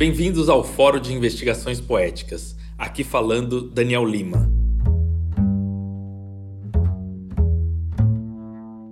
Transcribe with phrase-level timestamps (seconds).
[0.00, 2.56] Bem-vindos ao Fórum de Investigações Poéticas.
[2.78, 4.50] Aqui falando Daniel Lima.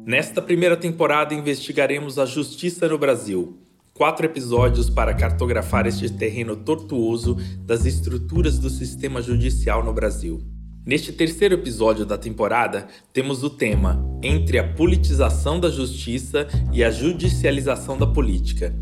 [0.04, 3.56] Nesta primeira temporada investigaremos a justiça no Brasil.
[3.94, 10.42] Quatro episódios para cartografar este terreno tortuoso das estruturas do sistema judicial no Brasil.
[10.84, 16.90] Neste terceiro episódio da temporada, temos o tema Entre a politização da justiça e a
[16.90, 18.74] judicialização da política.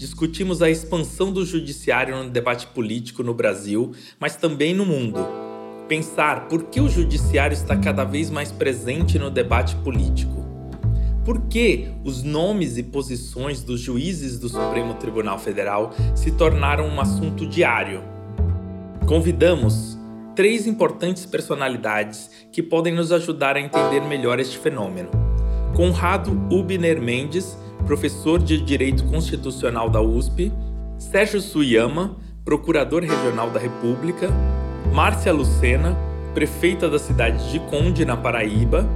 [0.00, 5.20] Discutimos a expansão do judiciário no debate político no Brasil, mas também no mundo
[5.88, 10.42] pensar por que o judiciário está cada vez mais presente no debate político.
[11.22, 16.98] Por que os nomes e posições dos juízes do Supremo Tribunal Federal se tornaram um
[16.98, 18.02] assunto diário?
[19.06, 19.98] Convidamos
[20.34, 25.10] três importantes personalidades que podem nos ajudar a entender melhor este fenômeno.
[25.76, 27.54] Conrado Ubner Mendes,
[27.86, 30.52] professor de Direito Constitucional da USP,
[30.98, 34.28] Sérgio Suyama, procurador regional da República,
[34.92, 35.96] Márcia Lucena,
[36.34, 38.88] prefeita da cidade de Conde, na Paraíba,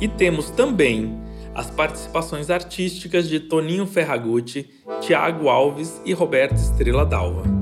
[0.00, 1.18] e temos também
[1.54, 7.57] as participações artísticas de Toninho Ferragutti, Tiago Alves e Roberto Estrela Dalva.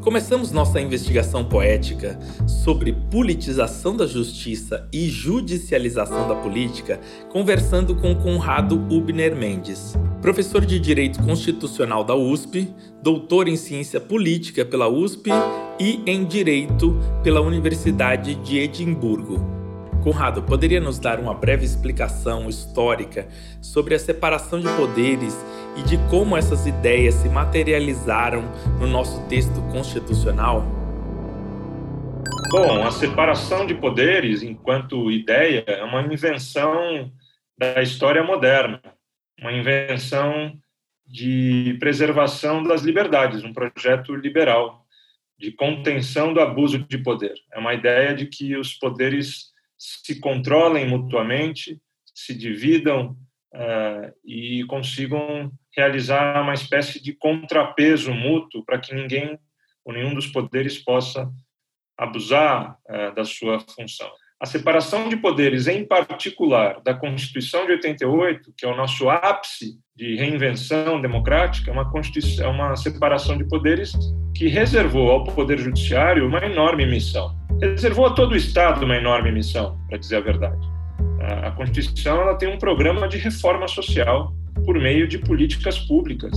[0.00, 6.98] Começamos nossa investigação poética sobre politização da justiça e judicialização da política
[7.28, 12.66] conversando com Conrado Ubner Mendes, professor de Direito Constitucional da USP,
[13.02, 15.30] doutor em Ciência Política pela USP
[15.78, 19.59] e em Direito pela Universidade de Edimburgo.
[20.02, 23.28] Conrado, poderia nos dar uma breve explicação histórica
[23.60, 25.36] sobre a separação de poderes
[25.76, 28.42] e de como essas ideias se materializaram
[28.78, 30.64] no nosso texto constitucional?
[32.50, 37.12] Bom, a separação de poderes enquanto ideia é uma invenção
[37.58, 38.80] da história moderna,
[39.38, 40.58] uma invenção
[41.06, 44.86] de preservação das liberdades, um projeto liberal
[45.38, 47.34] de contenção do abuso de poder.
[47.52, 49.49] É uma ideia de que os poderes
[49.80, 51.80] se controlem mutuamente,
[52.14, 53.16] se dividam
[53.54, 59.38] uh, e consigam realizar uma espécie de contrapeso mútuo para que ninguém
[59.82, 61.32] ou nenhum dos poderes possa
[61.96, 64.10] abusar uh, da sua função.
[64.38, 69.78] A separação de poderes, em particular da Constituição de 88, que é o nosso ápice
[69.96, 73.92] de reinvenção democrática, é uma, Constituição, é uma separação de poderes
[74.34, 79.30] que reservou ao Poder Judiciário uma enorme missão reservou a todo o Estado uma enorme
[79.32, 80.68] missão, para dizer a verdade.
[81.44, 84.32] A Constituição ela tem um programa de reforma social
[84.64, 86.32] por meio de políticas públicas.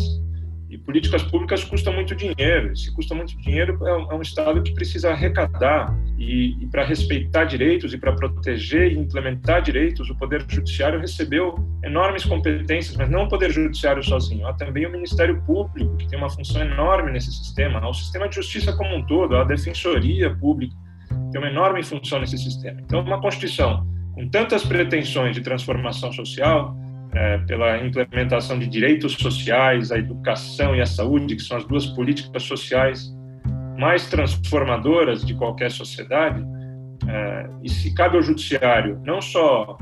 [0.70, 2.76] E políticas públicas custam muito dinheiro.
[2.76, 5.96] Se custa muito dinheiro, é um, é Estado que precisa arrecadar.
[6.18, 11.56] E, e para respeitar direitos e para proteger e implementar direitos, o Poder Judiciário recebeu
[11.84, 14.48] enormes competências, mas não o Poder Judiciário sozinho.
[14.48, 17.80] Há também o Ministério Público, que tem uma função enorme nesse sistema.
[17.80, 20.76] Há o sistema de justiça como um todo, há a Defensoria Pública
[21.34, 22.80] tem uma enorme função nesse sistema.
[22.80, 26.78] Então, uma Constituição com tantas pretensões de transformação social,
[27.14, 31.88] é, pela implementação de direitos sociais, a educação e a saúde, que são as duas
[31.88, 33.12] políticas sociais
[33.78, 36.46] mais transformadoras de qualquer sociedade,
[37.08, 39.78] é, e se cabe ao judiciário não só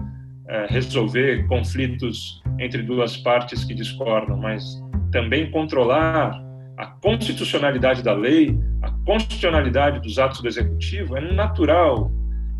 [0.47, 4.81] é, resolver conflitos entre duas partes que discordam, mas
[5.11, 6.41] também controlar
[6.77, 12.11] a constitucionalidade da lei, a constitucionalidade dos atos do executivo, é natural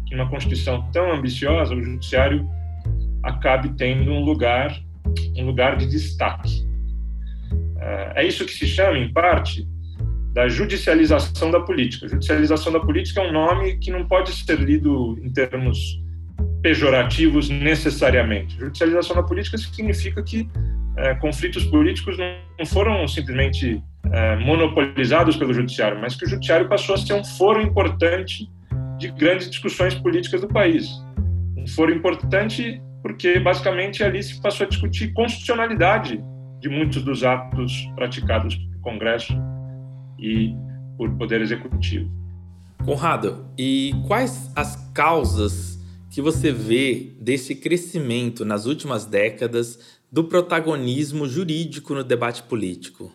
[0.07, 2.47] que uma Constituição tão ambiciosa, o judiciário
[3.23, 4.77] acabe tendo um lugar,
[5.37, 6.67] um lugar de destaque.
[7.79, 9.67] É, é isso que se chama, em parte,
[10.33, 12.07] da judicialização da política.
[12.07, 16.01] Judicialização da política é um nome que não pode ser lido em termos
[16.61, 18.57] pejorativos necessariamente.
[18.57, 20.49] Judicialização da política significa que
[20.97, 26.95] é, conflitos políticos não foram simplesmente é, monopolizados pelo judiciário, mas que o judiciário passou
[26.95, 28.49] a ser um foro importante
[28.97, 30.89] de grandes discussões políticas do país.
[31.57, 36.23] Um foro importante porque, basicamente, ali se passou a discutir constitucionalidade
[36.59, 39.33] de muitos dos atos praticados pelo Congresso
[40.19, 40.53] e
[40.97, 42.11] por Poder Executivo.
[42.85, 45.79] Conrado, e quais as causas
[46.11, 53.11] que você vê desse crescimento nas últimas décadas do protagonismo jurídico no debate político?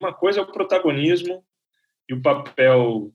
[0.00, 1.44] Uma coisa é o protagonismo
[2.08, 3.12] e o papel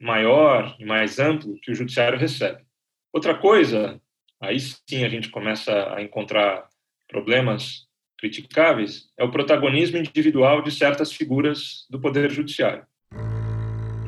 [0.00, 2.60] maior e mais amplo que o judiciário recebe.
[3.12, 4.00] Outra coisa,
[4.40, 6.68] aí sim a gente começa a encontrar
[7.06, 7.86] problemas
[8.18, 12.84] criticáveis, é o protagonismo individual de certas figuras do poder judiciário.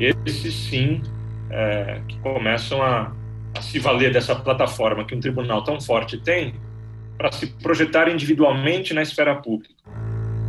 [0.01, 1.01] Esses sim
[1.49, 3.15] é, que começam a,
[3.57, 6.57] a se valer dessa plataforma que um tribunal tão forte tem
[7.17, 9.75] para se projetar individualmente na esfera pública.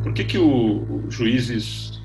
[0.07, 1.97] Por que, que os juízes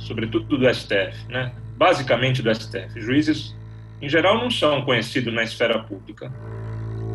[0.00, 1.52] sobretudo do STF, né?
[1.76, 3.00] basicamente do STF.
[3.00, 3.54] Juízes,
[4.02, 6.32] em geral, não são conhecidos na esfera pública,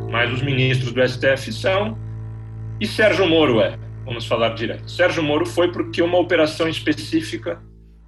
[0.09, 1.97] mas os ministros do STF são,
[2.79, 4.89] e Sérgio Moro é, vamos falar direto.
[4.89, 7.61] Sérgio Moro foi porque uma operação específica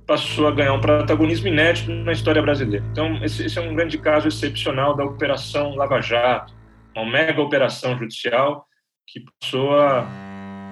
[0.06, 2.86] passou a ganhar um protagonismo inédito na história brasileira.
[2.92, 6.54] Então, esse, esse é um grande caso excepcional da Operação Lava Jato,
[6.96, 8.66] uma mega operação judicial
[9.06, 10.08] que passou a,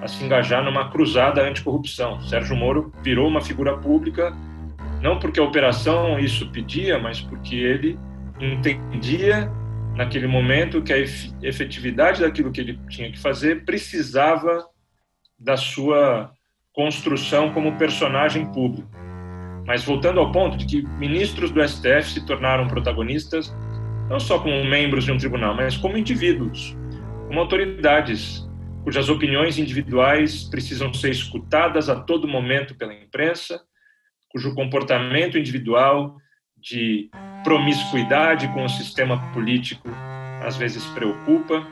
[0.02, 2.20] a se engajar numa cruzada anticorrupção.
[2.20, 4.34] Sérgio Moro virou uma figura pública,
[5.00, 7.98] não porque a operação isso pedia, mas porque ele
[8.40, 9.50] entendia
[9.94, 10.98] naquele momento que a
[11.42, 14.66] efetividade daquilo que ele tinha que fazer precisava
[15.38, 16.30] da sua
[16.72, 18.88] construção como personagem público.
[19.66, 23.52] Mas voltando ao ponto de que ministros do STF se tornaram protagonistas
[24.08, 26.76] não só como membros de um tribunal, mas como indivíduos,
[27.26, 28.45] como autoridades
[28.86, 33.60] cujas opiniões individuais precisam ser escutadas a todo momento pela imprensa,
[34.28, 36.16] cujo comportamento individual
[36.56, 37.10] de
[37.42, 39.88] promiscuidade com o sistema político
[40.40, 41.66] às vezes preocupa,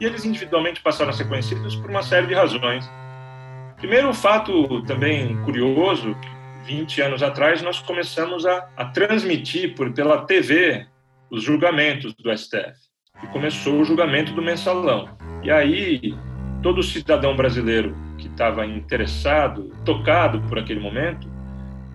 [0.00, 2.88] e eles individualmente passaram a ser conhecidos por uma série de razões.
[3.78, 6.16] Primeiro, um fato também curioso,
[6.64, 10.86] 20 anos atrás nós começamos a, a transmitir por, pela TV
[11.28, 12.78] os julgamentos do STF.
[13.20, 15.08] E começou o julgamento do mensalão.
[15.42, 16.14] E aí,
[16.66, 21.28] todo cidadão brasileiro que estava interessado, tocado por aquele momento,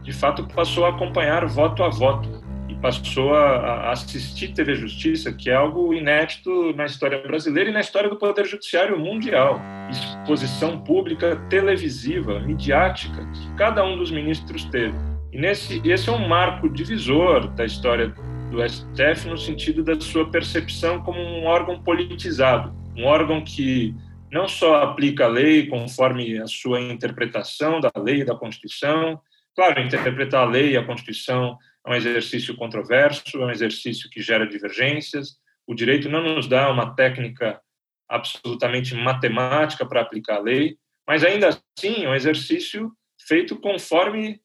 [0.02, 5.50] de fato passou a acompanhar voto a voto e passou a, assistir TV Justiça, que
[5.50, 9.60] é algo inédito na história brasileira e na história do Poder Judiciário mundial.
[9.90, 14.96] Exposição pública, televisiva, midiática, que cada um dos ministros teve.
[15.34, 18.16] E nesse, esse é um marco divisor da história
[18.50, 23.94] do STF no sentido da sua percepção como um órgão politizado, um órgão que
[24.32, 29.22] não só aplica a lei conforme a sua interpretação da lei e da Constituição.
[29.54, 34.22] Claro, interpretar a lei e a Constituição é um exercício controverso, é um exercício que
[34.22, 35.36] gera divergências.
[35.68, 37.60] O direito não nos dá uma técnica
[38.08, 42.92] absolutamente matemática para aplicar a lei, mas ainda assim é um exercício
[43.28, 44.40] feito conforme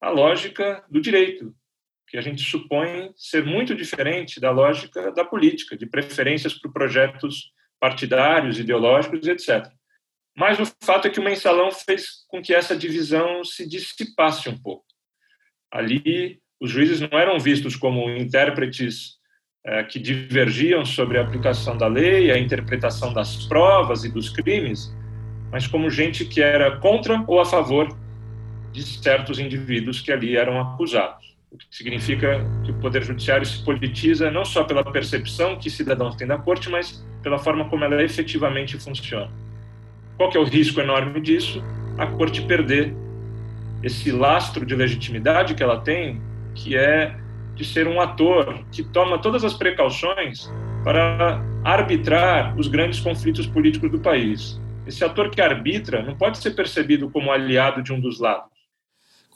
[0.00, 1.54] a lógica do direito,
[2.08, 7.50] que a gente supõe ser muito diferente da lógica da política, de preferências por projetos
[7.80, 9.70] partidários, ideológicos, etc.
[10.36, 14.58] Mas o fato é que o mensalão fez com que essa divisão se dissipasse um
[14.58, 14.84] pouco.
[15.72, 19.16] Ali, os juízes não eram vistos como intérpretes
[19.64, 24.94] é, que divergiam sobre a aplicação da lei, a interpretação das provas e dos crimes,
[25.50, 27.88] mas como gente que era contra ou a favor
[28.72, 33.64] de certos indivíduos que ali eram acusados o que significa que o Poder Judiciário se
[33.64, 38.02] politiza não só pela percepção que cidadãos têm da Corte, mas pela forma como ela
[38.02, 39.30] efetivamente funciona.
[40.16, 41.62] Qual que é o risco enorme disso?
[41.98, 42.94] A Corte perder
[43.82, 46.20] esse lastro de legitimidade que ela tem,
[46.54, 47.16] que é
[47.54, 50.50] de ser um ator que toma todas as precauções
[50.84, 54.60] para arbitrar os grandes conflitos políticos do país.
[54.86, 58.56] Esse ator que arbitra não pode ser percebido como aliado de um dos lados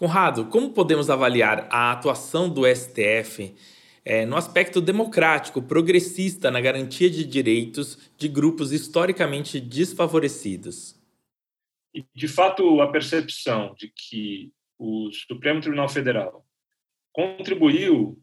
[0.01, 3.55] Conrado, como podemos avaliar a atuação do STF
[4.11, 11.01] é, no aspecto democrático, progressista na garantia de direitos de grupos historicamente desfavorecidos?
[12.13, 16.45] De fato, a percepção de que o Supremo Tribunal Federal
[17.13, 18.21] contribuiu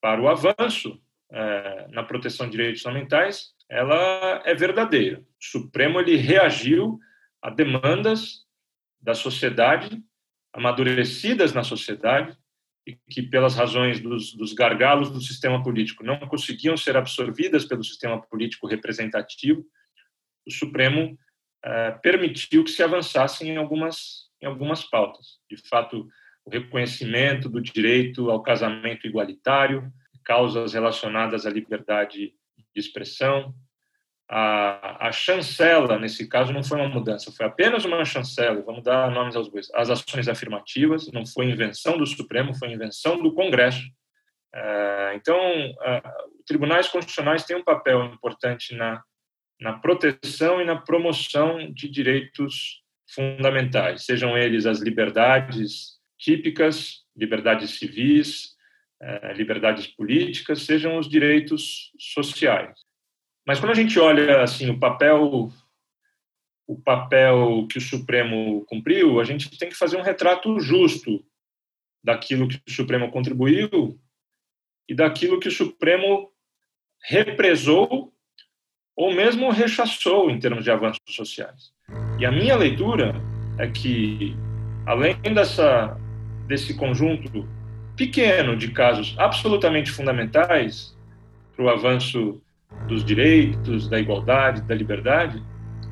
[0.00, 0.98] para o avanço
[1.30, 5.20] é, na proteção de direitos fundamentais, ela é verdadeira.
[5.20, 6.98] O Supremo ele reagiu
[7.42, 8.46] a demandas
[8.98, 10.02] da sociedade
[10.50, 12.34] amadurecidas na sociedade
[12.86, 17.84] e que, pelas razões dos, dos gargalos do sistema político, não conseguiam ser absorvidas pelo
[17.84, 19.64] sistema político representativo,
[20.46, 21.18] o Supremo
[21.64, 25.38] eh, permitiu que se avançasse em algumas, em algumas pautas.
[25.48, 26.08] De fato,
[26.44, 29.92] o reconhecimento do direito ao casamento igualitário,
[30.24, 32.32] causas relacionadas à liberdade
[32.74, 33.54] de expressão,
[34.32, 39.10] a, a chancela, nesse caso, não foi uma mudança, foi apenas uma chancela, vamos dar
[39.10, 43.82] nomes aos bois, as ações afirmativas, não foi invenção do Supremo, foi invenção do Congresso.
[44.54, 45.36] É, então,
[46.46, 49.02] tribunais constitucionais têm um papel importante na,
[49.60, 58.54] na proteção e na promoção de direitos fundamentais, sejam eles as liberdades típicas, liberdades civis,
[59.02, 62.89] é, liberdades políticas, sejam os direitos sociais.
[63.50, 65.50] Mas quando a gente olha assim o papel
[66.68, 71.20] o papel que o Supremo cumpriu, a gente tem que fazer um retrato justo
[72.00, 73.98] daquilo que o Supremo contribuiu
[74.88, 76.30] e daquilo que o Supremo
[77.02, 78.14] represou
[78.94, 81.72] ou mesmo rechaçou em termos de avanços sociais.
[82.20, 83.16] E a minha leitura
[83.58, 84.36] é que,
[84.86, 85.98] além dessa,
[86.46, 87.48] desse conjunto
[87.96, 90.96] pequeno de casos absolutamente fundamentais
[91.56, 92.40] para o avanço
[92.90, 95.40] dos direitos, da igualdade, da liberdade,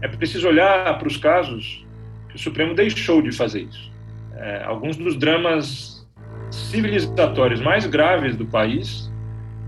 [0.03, 1.87] é preciso olhar para os casos
[2.29, 3.91] que o Supremo deixou de fazer isso.
[4.37, 6.07] É, alguns dos dramas
[6.51, 9.11] civilizatórios mais graves do país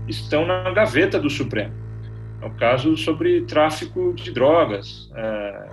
[0.07, 1.73] estão na gaveta do Supremo.
[2.41, 5.69] É o caso sobre tráfico de drogas, é,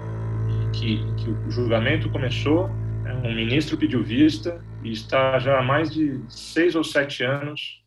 [0.72, 2.70] que, que o julgamento começou,
[3.04, 7.82] é, um ministro pediu vista e está já há mais de seis ou sete anos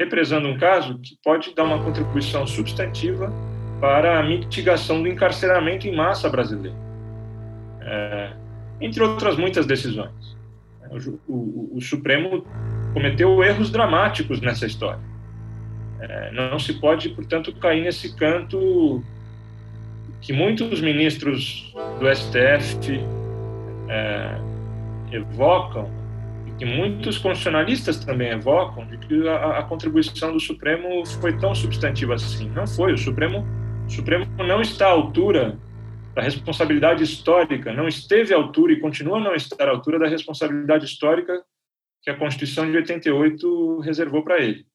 [0.00, 3.30] represando um caso que pode dar uma contribuição substantiva
[3.78, 6.76] para a mitigação do encarceramento em massa brasileiro,
[7.82, 8.32] é,
[8.80, 10.38] entre outras muitas decisões.
[10.90, 12.46] O, o, o, Supremo
[12.94, 15.00] cometeu erros dramáticos nessa história.
[16.00, 19.04] É, não se pode, portanto, cair nesse canto
[20.22, 23.00] que muitos ministros do STF
[23.86, 24.40] é,
[25.12, 25.99] evocam
[26.60, 32.12] que muitos constitucionalistas também evocam de que a, a, contribuição do Supremo foi tão substantiva
[32.12, 32.50] assim.
[32.50, 32.92] Não foi.
[32.92, 33.46] O Supremo,
[33.86, 35.58] o Supremo não está à altura
[36.14, 40.06] da responsabilidade histórica, não esteve à altura e continua a não estar à altura da
[40.06, 41.42] responsabilidade histórica
[42.02, 44.66] que a Constituição de 88 reservou para ele.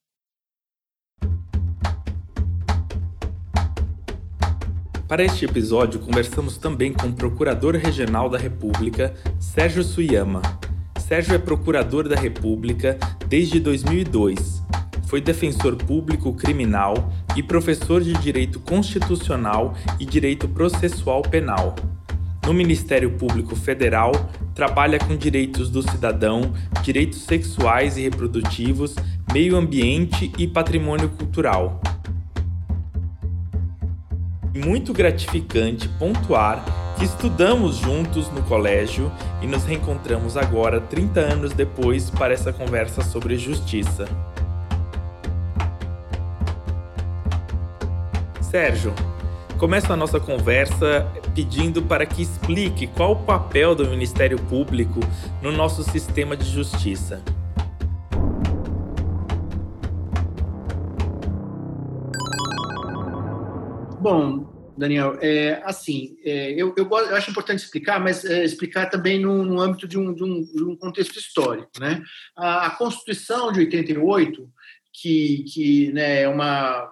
[5.08, 10.42] Para este episódio, conversamos também com o Procurador Regional da República, Sérgio Suyama.
[11.07, 12.97] Sérgio é Procurador da República
[13.27, 14.63] desde 2002.
[15.05, 21.75] Foi defensor público criminal e professor de Direito Constitucional e Direito Processual Penal.
[22.43, 24.13] No Ministério Público Federal,
[24.55, 28.95] trabalha com direitos do cidadão, direitos sexuais e reprodutivos,
[29.31, 31.81] meio ambiente e patrimônio cultural
[34.55, 36.63] muito gratificante pontuar
[36.97, 39.11] que estudamos juntos no colégio
[39.41, 44.07] e nos reencontramos agora, 30 anos depois, para essa conversa sobre justiça.
[48.39, 48.93] Sérgio,
[49.57, 55.01] começo a nossa conversa pedindo para que explique qual o papel do Ministério Público
[55.41, 57.21] no nosso sistema de justiça.
[63.99, 69.20] Bom, Daniel, é, assim, é, eu, eu, eu, acho importante explicar, mas é, explicar também
[69.20, 71.70] no, no âmbito de um, de, um, de um, contexto histórico.
[71.79, 72.03] Né?
[72.36, 74.50] A, a, Constituição de 88,
[74.94, 76.91] que, que né, é uma,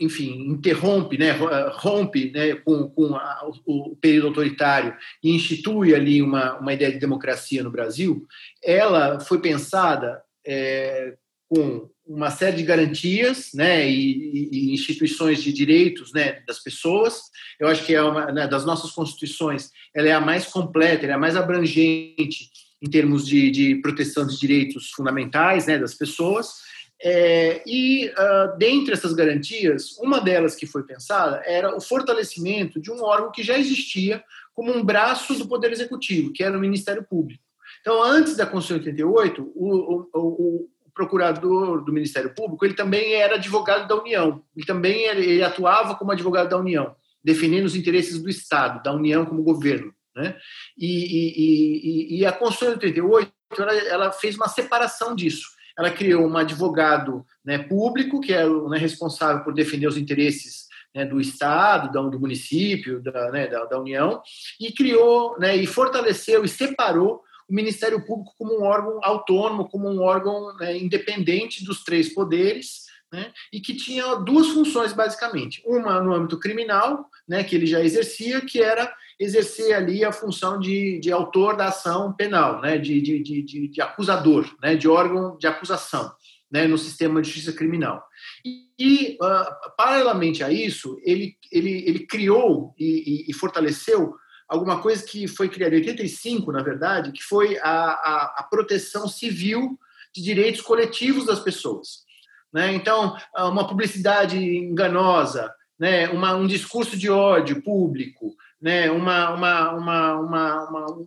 [0.00, 1.32] enfim, interrompe, né,
[1.72, 6.98] rompe né, com, com a, o, período autoritário e institui ali uma, uma ideia de
[6.98, 8.26] democracia no Brasil,
[8.62, 11.14] ela foi pensada é,
[11.48, 17.22] com uma série de garantias né, e, e, instituições de direitos né, das pessoas.
[17.58, 21.12] Eu acho que é uma né, das nossas constituições, ela é a mais completa, ela
[21.12, 26.64] é a mais abrangente em termos de, de proteção de direitos fundamentais né, das pessoas.
[27.02, 32.90] É, e, uh, dentre essas garantias, uma delas que foi pensada era o fortalecimento de
[32.90, 37.04] um órgão que já existia como um braço do Poder Executivo, que era o Ministério
[37.04, 37.42] Público.
[37.80, 43.12] Então, antes da Constituição de 88, o, o, o procurador do Ministério Público, ele também
[43.12, 44.42] era advogado da União.
[44.56, 49.26] Ele também ele atuava como advogado da União, defendendo os interesses do Estado, da União
[49.26, 49.92] como governo.
[50.16, 50.34] Né?
[50.78, 55.50] E, e, e, e a Constituição de 88 ela, ela, fez uma separação disso.
[55.78, 61.04] Ela criou um advogado né, público, que é né, responsável por defender os interesses né,
[61.04, 64.22] do Estado, do município, da, né, da, da União,
[64.58, 69.88] e criou né, e fortaleceu e separou o Ministério Público como um órgão autônomo, como
[69.88, 75.62] um órgão né, independente dos três poderes, né, e que tinha duas funções basicamente.
[75.64, 80.58] Uma no âmbito criminal, né, que ele já exercia, que era exercer ali a função
[80.58, 85.36] de, de autor da ação penal, né, de, de, de, de acusador, né, de órgão
[85.38, 86.12] de acusação.
[86.48, 88.04] Né, no sistema de justiça criminal.
[88.44, 94.14] E, e uh, paralelamente a isso, ele, ele, ele criou e, e, e fortaleceu
[94.48, 99.08] alguma coisa que foi criada em 85, na verdade, que foi a, a, a proteção
[99.08, 99.78] civil
[100.14, 102.04] de direitos coletivos das pessoas.
[102.52, 102.72] Né?
[102.74, 106.08] Então, uma publicidade enganosa, né?
[106.08, 108.90] uma, um discurso de ódio público, né?
[108.90, 111.06] uma, uma, uma, uma, um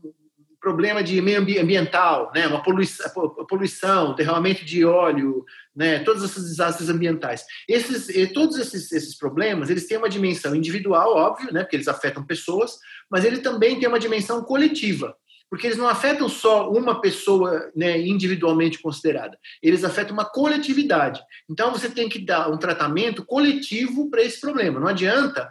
[0.59, 2.47] problema de meio ambiental, né?
[2.47, 3.09] uma poluição,
[3.47, 5.99] poluição, derramamento de óleo, né?
[5.99, 7.45] todos esses desastres ambientais.
[7.67, 11.63] Esses, todos esses, esses problemas, eles têm uma dimensão individual, óbvio, né?
[11.63, 12.77] porque eles afetam pessoas,
[13.09, 15.15] mas ele também tem uma dimensão coletiva,
[15.49, 21.21] porque eles não afetam só uma pessoa né, individualmente considerada, eles afetam uma coletividade.
[21.49, 24.79] Então você tem que dar um tratamento coletivo para esse problema.
[24.79, 25.49] Não adianta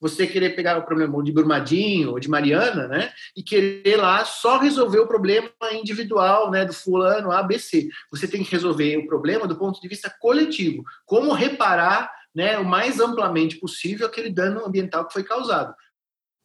[0.00, 4.58] você querer pegar o problema de Brumadinho ou de Mariana, né, e querer lá só
[4.58, 7.88] resolver o problema individual, né, do fulano ABC.
[8.10, 10.84] Você tem que resolver o problema do ponto de vista coletivo.
[11.04, 15.74] Como reparar, né, o mais amplamente possível aquele dano ambiental que foi causado.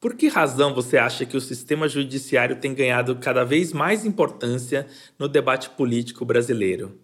[0.04, 4.86] Por que razão você acha que o sistema judiciário tem ganhado cada vez mais importância
[5.18, 7.00] no debate político brasileiro?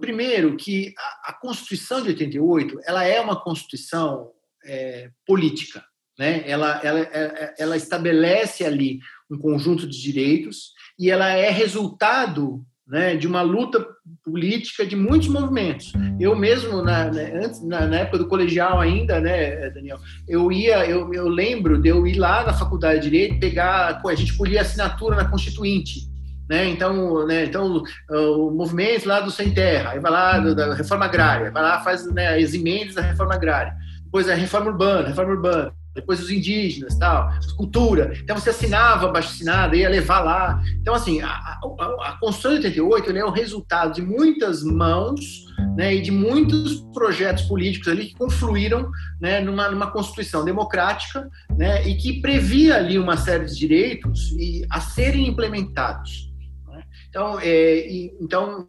[0.00, 4.32] Primeiro, que a, Constituição de 88 ela é uma Constituição
[4.64, 5.82] é, política.
[6.18, 6.44] Né?
[6.46, 12.64] Ela, ela, é, é, ela estabelece ali um conjunto de direitos e ela é resultado
[12.86, 13.84] né, de uma luta
[14.22, 15.92] política de muitos movimentos.
[16.20, 20.86] Eu mesmo, na, né, antes, na, na, época do colegial ainda, né, Daniel, eu ia,
[20.86, 24.60] eu, eu lembro de eu ir lá na faculdade de Direito, pegar, a gente colhia
[24.60, 26.00] assinatura na Constituinte,
[26.48, 26.68] né?
[26.68, 31.50] Então, né, então o movimento lá do Sem Terra, aí vai lá da reforma agrária,
[31.50, 33.74] vai lá faz né, as emendas da reforma agrária
[34.14, 38.12] depois a reforma urbana, reforma urbana, depois os indígenas, tal, cultura.
[38.22, 40.62] Então você assinava abaixo assinada, ia levar lá.
[40.80, 41.60] Então assim, a, a,
[42.00, 47.42] a Constituição de 88 é o resultado de muitas mãos, né, e de muitos projetos
[47.46, 48.88] políticos ali que confluíram,
[49.20, 51.28] né, numa, numa Constituição democrática,
[51.58, 56.32] né, e que previa ali uma série de direitos e, a serem implementados.
[56.68, 56.84] Né?
[57.08, 58.68] Então, é, então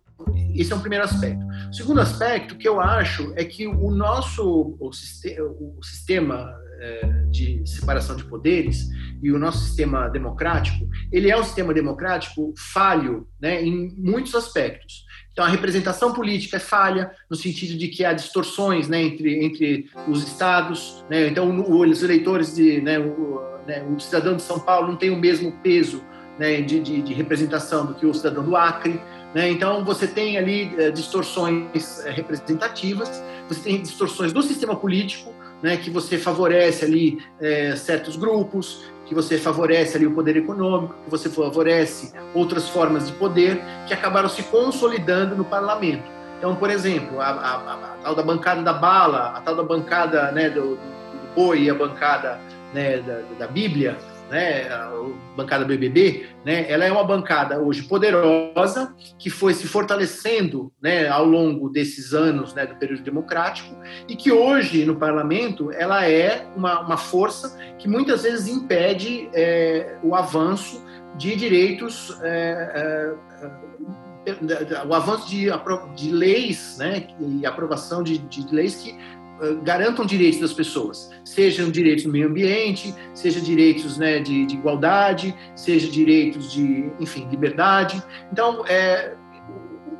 [0.55, 1.45] esse é um primeiro aspecto.
[1.69, 7.07] O segundo aspecto que eu acho é que o nosso o sistema, o sistema é,
[7.29, 8.88] de separação de poderes
[9.22, 15.05] e o nosso sistema democrático, ele é um sistema democrático falho né, em muitos aspectos.
[15.31, 19.89] Então, a representação política é falha, no sentido de que há distorções né, entre, entre
[20.07, 21.03] os estados.
[21.10, 25.10] Né, então, os eleitores, de, né, o, né, o cidadão de São Paulo não tem
[25.10, 26.01] o mesmo peso
[26.39, 29.00] né, de, de, de, representação do que o cidadão do Acre.
[29.36, 29.50] Né?
[29.50, 35.75] Então, você tem ali é, distorções é, representativas, você tem distorções do sistema político, né,
[35.75, 41.12] que você favorece ali é, certos grupos, que você favorece ali o poder econômico, que
[41.12, 46.10] você favorece outras formas de poder que acabaram se consolidando no parlamento.
[46.38, 49.63] Então, por exemplo, a, a, a, a tal da bancada da bala, a tal da
[49.63, 52.39] bancada né, do, do boi a bancada
[52.74, 53.98] né, da, da Bíblia,
[54.30, 54.92] né, a
[55.36, 61.26] bancada BBB, né, ela é uma bancada hoje poderosa que foi se fortalecendo, né, ao
[61.26, 63.76] longo desses anos, né, do período democrático
[64.08, 69.98] e que hoje no parlamento ela é uma, uma força que muitas vezes impede é,
[70.04, 70.84] o avanço
[71.18, 73.86] de direitos é, é,
[74.88, 75.50] o avanço de,
[75.96, 78.98] de leis né, e aprovação de, de leis que
[79.63, 85.36] garantam direitos das pessoas, sejam direitos no meio ambiente, seja direitos né, de, de, igualdade,
[85.56, 88.02] seja direitos de, enfim, liberdade.
[88.32, 89.13] Então, é,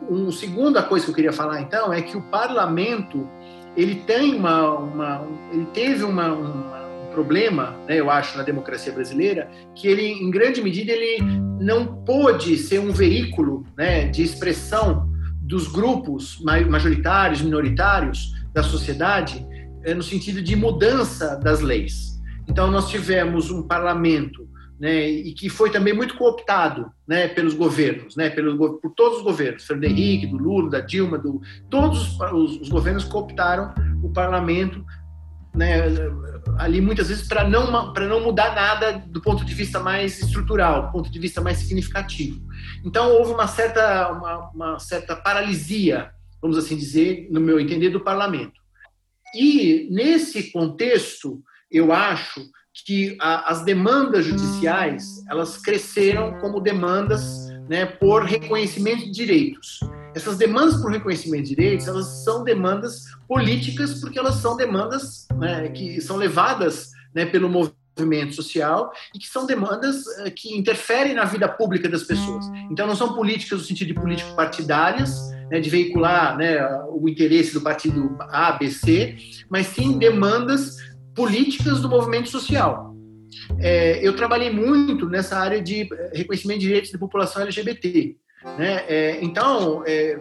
[0.08, 3.28] uma segunda coisa que eu queria falar então é que o parlamento
[3.76, 8.94] ele tem uma, uma ele teve uma, uma, um problema, né, eu acho, na democracia
[8.94, 11.22] brasileira, que ele, em grande medida, ele
[11.60, 15.10] não pôde ser um veículo né, de expressão
[15.42, 19.46] dos grupos majoritários, minoritários, da sociedade
[19.84, 22.16] é, no sentido de mudança das leis.
[22.48, 24.48] Então, nós tivemos um parlamento
[24.80, 29.24] né, e que foi também muito cooptado né, pelos governos, né, pelos, por todos os
[29.24, 34.84] governos, Fernando Henrique, do Lula, da Dilma, do, todos os, os governos cooptaram o parlamento
[35.54, 35.84] né,
[36.58, 40.88] ali muitas vezes para não para não mudar nada do ponto de vista mais estrutural,
[40.88, 42.42] do ponto de vista mais significativo.
[42.84, 46.12] Então houve uma certa uma, uma certa paralisia
[46.46, 48.62] vamos assim dizer, no meu entender, do parlamento.
[49.34, 52.40] E, nesse contexto, eu acho
[52.86, 59.80] que a, as demandas judiciais elas cresceram como demandas né, por reconhecimento de direitos.
[60.14, 65.70] Essas demandas por reconhecimento de direitos elas são demandas políticas porque elas são demandas né,
[65.70, 67.85] que são levadas né, pelo movimento
[68.34, 72.46] social e que são demandas eh, que interferem na vida pública das pessoas.
[72.70, 76.58] Então não são políticas no sentido de político partidárias, né, de veicular né,
[76.90, 79.16] o interesse do partido A, B, C,
[79.50, 80.78] mas sim demandas
[81.14, 82.94] políticas do movimento social.
[83.60, 88.16] É, eu trabalhei muito nessa área de reconhecimento de direitos da população LGBT.
[88.58, 88.84] Né?
[88.88, 90.20] É, então, é,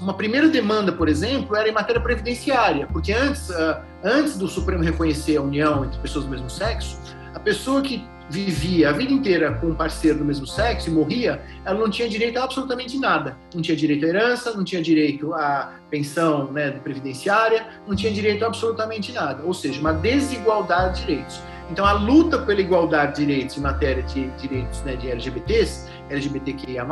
[0.00, 4.82] uma primeira demanda, por exemplo, era em matéria previdenciária, porque antes, ah, antes do Supremo
[4.82, 6.98] reconhecer a união entre pessoas do mesmo sexo,
[7.34, 11.40] a pessoa que vivia a vida inteira com um parceiro do mesmo sexo e morria,
[11.64, 13.36] ela não tinha direito a absolutamente nada.
[13.54, 18.44] Não tinha direito à herança, não tinha direito à pensão né, previdenciária, não tinha direito
[18.44, 19.42] a absolutamente nada.
[19.44, 21.40] Ou seja, uma desigualdade de direitos.
[21.70, 26.86] Então, a luta pela igualdade de direitos em matéria de direitos né, de LGBTs, LGBTQIA+,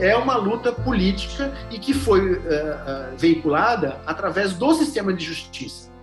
[0.00, 5.95] é uma luta política e que foi uh, uh, veiculada através do sistema de justiça.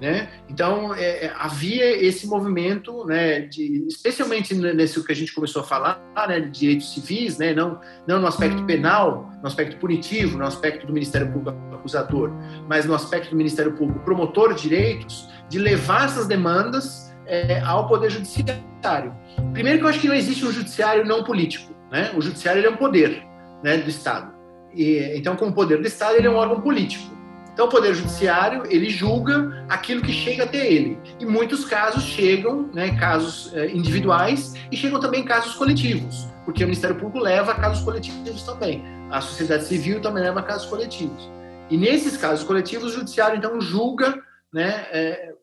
[0.00, 0.28] Né?
[0.48, 5.64] Então, é, é, havia esse movimento, né, de, especialmente nesse que a gente começou a
[5.64, 10.44] falar, né, de direitos civis, né, não, não no aspecto penal, no aspecto punitivo, no
[10.44, 12.30] aspecto do Ministério Público acusador,
[12.68, 17.88] mas no aspecto do Ministério Público promotor de direitos, de levar essas demandas é, ao
[17.88, 19.14] Poder Judiciário.
[19.52, 21.74] Primeiro que eu acho que não existe um judiciário não político.
[21.90, 22.12] Né?
[22.16, 23.22] O judiciário é um poder
[23.62, 24.32] né, do Estado.
[24.74, 27.17] E, então, como poder do Estado, ele é um órgão político.
[27.58, 30.96] Então, o Poder Judiciário, ele julga aquilo que chega até ele.
[31.18, 36.68] E muitos casos chegam, né, casos eh, individuais, e chegam também casos coletivos, porque o
[36.68, 38.84] Ministério Público leva casos coletivos também.
[39.10, 41.28] A sociedade civil também leva casos coletivos.
[41.68, 45.34] E nesses casos coletivos, o Judiciário, então, julga né, é,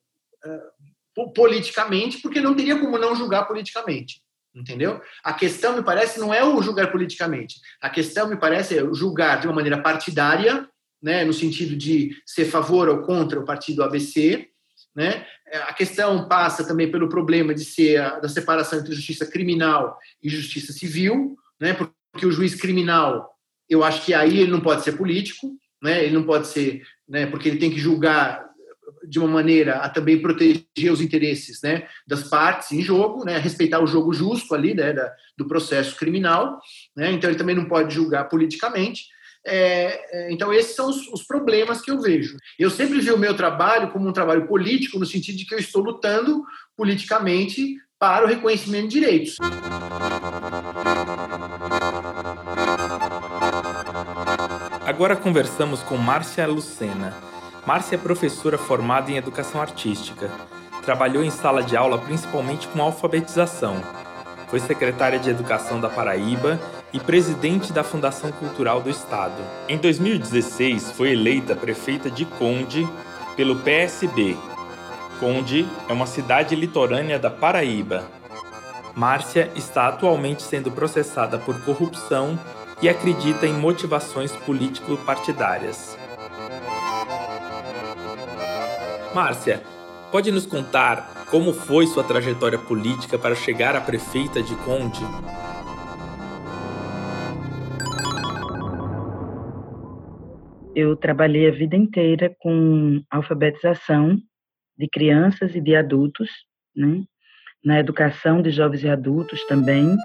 [0.46, 0.60] é,
[1.36, 4.22] politicamente, porque não teria como não julgar politicamente.
[4.56, 5.02] Entendeu?
[5.22, 7.56] A questão, me parece, não é o julgar politicamente.
[7.82, 10.66] A questão, me parece, é julgar de uma maneira partidária
[11.06, 14.50] né, no sentido de ser favor ou contra o partido ABC.
[14.96, 15.24] Né?
[15.68, 20.28] A questão passa também pelo problema de ser a, da separação entre justiça criminal e
[20.28, 21.76] justiça civil, né?
[22.12, 23.38] porque o juiz criminal,
[23.70, 26.04] eu acho que aí ele não pode ser político, né?
[26.04, 27.28] ele não pode ser, né?
[27.28, 28.44] porque ele tem que julgar
[29.08, 33.80] de uma maneira a também proteger os interesses né, das partes em jogo, né, respeitar
[33.80, 36.60] o jogo justo ali né, da, do processo criminal.
[36.96, 39.04] Né, então, ele também não pode julgar politicamente.
[39.48, 42.36] É, é, então, esses são os, os, problemas que eu vejo.
[42.58, 45.60] Eu sempre vi o meu trabalho como um trabalho político, no sentido de que eu
[45.60, 46.44] estou lutando
[46.76, 49.38] politicamente para o reconhecimento de direitos.
[54.86, 57.16] Agora conversamos com Márcia Lucena.
[57.68, 60.30] Márcia é professora formada em educação artística.
[60.84, 63.82] Trabalhou em sala de aula principalmente com alfabetização.
[64.48, 66.60] Foi secretária de Educação da Paraíba
[66.96, 69.36] e presidente da Fundação Cultural do Estado.
[69.68, 72.88] Em 2016, foi eleita prefeita de Conde
[73.36, 74.38] pelo PSB.
[75.20, 78.06] Conde é uma cidade litorânea da Paraíba.
[78.96, 82.40] Márcia está atualmente sendo processada por corrupção
[82.82, 85.98] e acredita em motivações político-partidárias.
[89.14, 89.62] Márcia,
[90.14, 95.06] pode nos contar como foi sua trajetória política para chegar a prefeita de Conde?
[100.76, 104.18] Eu trabalhei a vida inteira com alfabetização
[104.78, 106.30] de crianças e de adultos,
[106.76, 107.02] né?
[107.64, 109.96] na educação de jovens e adultos também,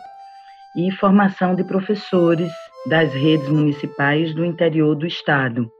[0.76, 2.50] e formação de professores
[2.88, 5.70] das redes municipais do interior do estado.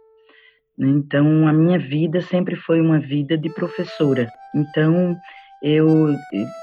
[0.77, 0.89] Né?
[0.89, 4.29] Então, a minha vida sempre foi uma vida de professora.
[4.55, 5.17] Então,
[5.63, 6.15] eu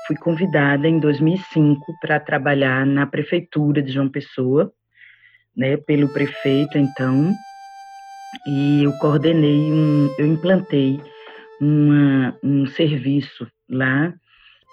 [0.05, 4.71] fui convidada em 2005 para trabalhar na prefeitura de João Pessoa,
[5.55, 7.33] né, pelo prefeito então,
[8.45, 11.01] e eu coordenei, um, eu implantei
[11.59, 14.13] uma, um serviço lá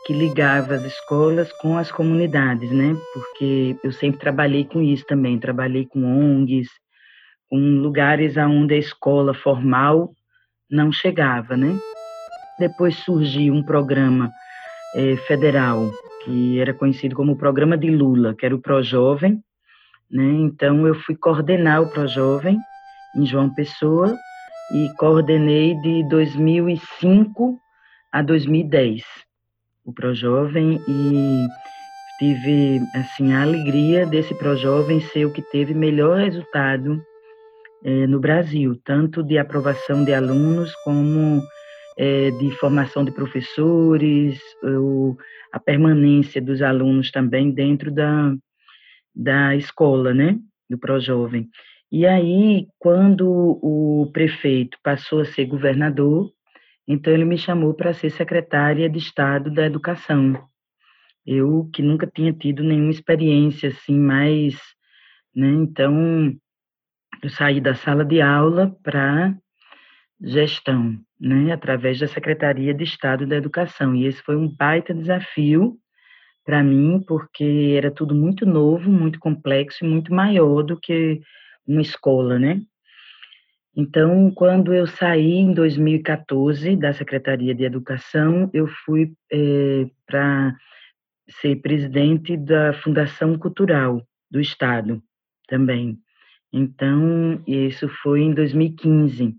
[0.06, 2.94] que ligava as escolas com as comunidades, né?
[3.12, 6.68] Porque eu sempre trabalhei com isso também, trabalhei com ONGs,
[7.48, 10.12] com lugares aonde a escola formal
[10.70, 11.78] não chegava, né?
[12.58, 14.30] Depois surgiu um programa
[14.94, 15.90] é, federal
[16.24, 19.42] que era conhecido como o Programa de Lula, que era o Projovem,
[20.10, 20.24] né?
[20.24, 22.58] Então eu fui coordenar o Projovem
[23.16, 24.18] em João Pessoa
[24.72, 27.58] e coordenei de 2005
[28.12, 29.02] a 2010
[29.84, 31.46] o Projovem e
[32.18, 37.02] tive assim a alegria desse Projovem ser o que teve melhor resultado
[37.84, 41.42] eh, no Brasil, tanto de aprovação de alunos como
[41.98, 45.16] eh, de formação de professores, ou
[45.52, 48.34] a permanência dos alunos também dentro da,
[49.14, 51.48] da escola, né, do Projovem.
[51.90, 53.28] E aí, quando
[53.62, 56.30] o prefeito passou a ser governador,
[56.86, 60.34] então ele me chamou para ser secretária de Estado da Educação.
[61.26, 64.54] Eu que nunca tinha tido nenhuma experiência assim mais,
[65.34, 65.48] né?
[65.48, 66.34] Então
[67.22, 69.34] eu saí da sala de aula para
[70.20, 73.94] gestão, né, através da Secretaria de Estado da Educação.
[73.94, 75.76] E esse foi um baita desafio
[76.44, 81.20] para mim, porque era tudo muito novo, muito complexo e muito maior do que
[81.66, 82.60] uma escola, né?
[83.76, 90.56] Então, quando eu saí em 2014 da Secretaria de Educação, eu fui é, para
[91.28, 94.00] ser presidente da Fundação Cultural
[94.30, 95.02] do Estado
[95.48, 95.98] também.
[96.52, 99.34] Então, isso foi em 2015.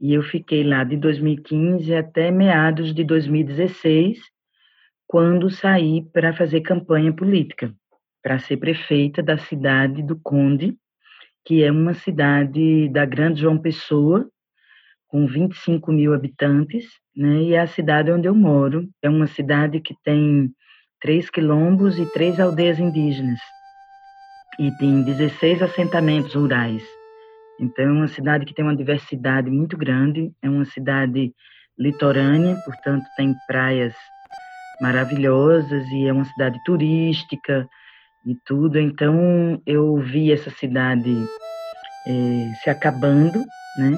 [0.00, 4.20] E eu fiquei lá de 2015 até meados de 2016,
[5.08, 7.74] quando saí para fazer campanha política,
[8.22, 10.76] para ser prefeita da cidade do Conde,
[11.46, 14.28] que é uma cidade da Grande João Pessoa,
[15.06, 16.84] com 25 mil habitantes,
[17.16, 17.40] né?
[17.42, 20.50] E é a cidade onde eu moro é uma cidade que tem
[21.00, 23.38] três quilombos e três aldeias indígenas
[24.58, 26.82] e tem 16 assentamentos rurais.
[27.60, 31.32] Então, é uma cidade que tem uma diversidade muito grande, é uma cidade
[31.78, 33.94] litorânea, portanto, tem praias
[34.80, 37.68] maravilhosas e é uma cidade turística
[38.26, 38.78] e tudo.
[38.78, 41.14] Então, eu vi essa cidade
[42.06, 43.38] é, se acabando,
[43.78, 43.96] né?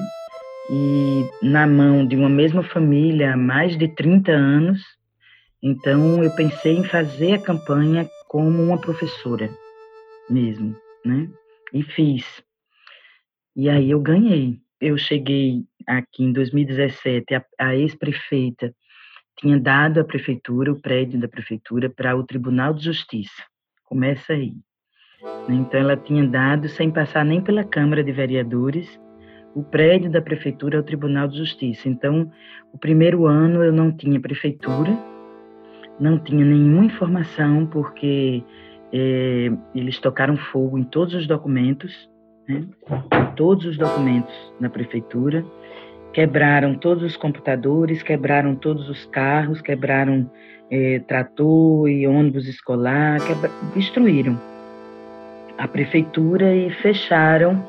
[0.71, 4.79] E na mão de uma mesma família há mais de 30 anos.
[5.61, 9.49] Então, eu pensei em fazer a campanha como uma professora
[10.29, 11.27] mesmo, né?
[11.73, 12.23] E fiz.
[13.55, 14.59] E aí eu ganhei.
[14.79, 18.73] Eu cheguei aqui em 2017, a, a ex-prefeita
[19.37, 23.43] tinha dado à prefeitura, o prédio da prefeitura, para o Tribunal de Justiça.
[23.89, 24.53] Começa aí.
[25.49, 28.87] Então, ela tinha dado, sem passar nem pela Câmara de Vereadores,
[29.55, 31.89] o prédio da prefeitura ao Tribunal de Justiça.
[31.89, 32.31] Então,
[32.71, 34.95] o primeiro ano eu não tinha prefeitura,
[35.99, 38.43] não tinha nenhuma informação, porque
[38.93, 42.09] é, eles tocaram fogo em todos os documentos,
[42.47, 42.65] né?
[43.35, 45.43] todos os documentos na prefeitura,
[46.13, 50.29] quebraram todos os computadores, quebraram todos os carros, quebraram
[50.71, 53.19] é, trator e ônibus escolar,
[53.73, 54.39] destruíram
[55.57, 57.63] a prefeitura e fecharam.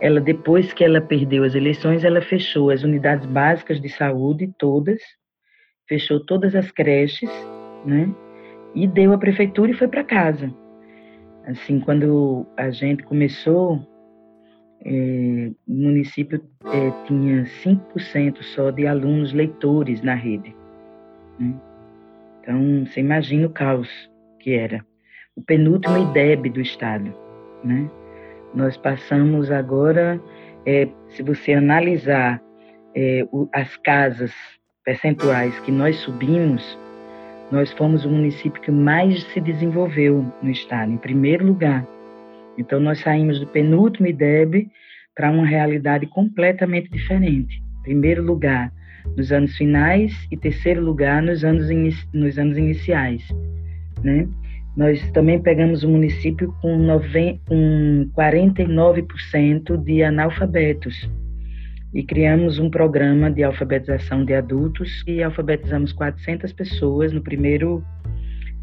[0.00, 5.00] Ela depois que ela perdeu as eleições, ela fechou as unidades básicas de saúde todas,
[5.88, 7.30] fechou todas as creches,
[7.84, 8.10] né?
[8.74, 10.52] e deu à prefeitura e foi para casa.
[11.46, 13.80] Assim, quando a gente começou,
[14.84, 20.54] é, o município é, tinha 5% só de alunos leitores na rede.
[21.38, 21.54] Né?
[22.46, 23.88] Então, você imagina o caos
[24.38, 24.86] que era.
[25.34, 27.12] O penúltimo IDEB do Estado.
[27.64, 27.90] Né?
[28.54, 30.22] Nós passamos agora,
[30.64, 32.40] é, se você analisar
[32.94, 34.32] é, o, as casas
[34.84, 36.78] percentuais que nós subimos,
[37.50, 41.84] nós fomos o município que mais se desenvolveu no estado, em primeiro lugar.
[42.56, 44.70] Então, nós saímos do penúltimo IDEB
[45.16, 47.60] para uma realidade completamente diferente.
[47.82, 48.72] Primeiro lugar
[49.16, 51.68] nos anos finais e terceiro lugar nos anos,
[52.12, 53.22] nos anos iniciais.
[54.02, 54.28] Né?
[54.76, 56.86] Nós também pegamos o município com,
[57.46, 61.08] com 49% de analfabetos
[61.94, 67.82] e criamos um programa de alfabetização de adultos e alfabetizamos 400 pessoas no primeiro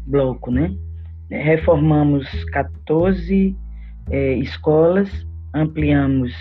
[0.06, 0.72] bloco, né?
[1.28, 3.56] Reformamos 14
[4.10, 5.10] é, escolas,
[5.52, 6.32] ampliamos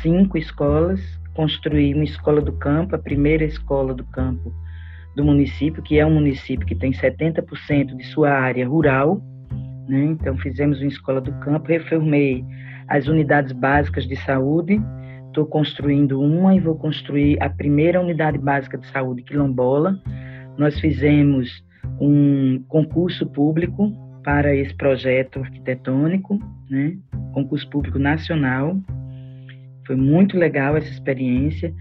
[0.00, 4.52] cinco escolas, construímos uma escola do campo, a primeira escola do campo
[5.16, 9.20] do município, que é um município que tem 70% de sua área rural,
[9.88, 10.04] né?
[10.04, 12.44] Então fizemos uma escola do campo, reformei
[12.88, 14.80] as unidades básicas de saúde,
[15.30, 19.96] Estou construindo uma e vou construir a primeira unidade básica de saúde quilombola.
[20.58, 21.64] Nós fizemos
[22.00, 23.92] um concurso público
[24.24, 26.36] para esse projeto arquitetônico,
[26.68, 26.96] né?
[27.32, 28.76] concurso público nacional.
[29.90, 31.74] Foi muito legal essa experiência.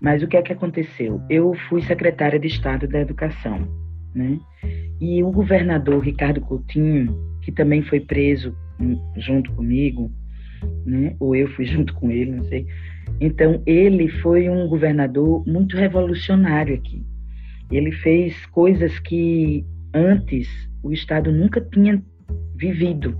[0.00, 1.20] Mas o que é que aconteceu?
[1.28, 3.66] Eu fui secretária de Estado da Educação,
[4.14, 4.38] né?
[5.00, 8.54] E o governador Ricardo Coutinho, que também foi preso
[9.16, 10.12] junto comigo,
[10.86, 11.16] né?
[11.18, 12.68] Ou eu fui junto com ele, não sei.
[13.20, 17.04] Então, ele foi um governador muito revolucionário aqui.
[17.68, 20.48] Ele fez coisas que antes
[20.84, 22.00] o Estado nunca tinha
[22.54, 23.18] vivido